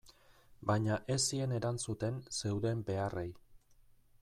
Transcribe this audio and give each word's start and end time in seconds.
Baina 0.69 0.95
ez 1.15 1.19
zien 1.25 1.53
erantzuten 1.59 2.17
zeuden 2.39 2.83
beharrei. 2.91 3.29